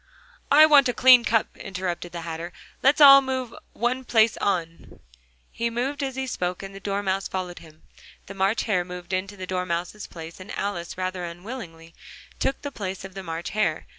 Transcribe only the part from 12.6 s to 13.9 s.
the place of the March Hare.